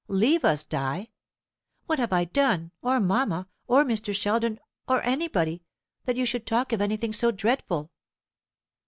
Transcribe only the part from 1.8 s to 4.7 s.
What have I done, or mamma, or Mr. Sheldon,